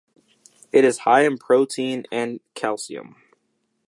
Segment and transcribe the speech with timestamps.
[0.71, 3.17] It is high in protein and calcium.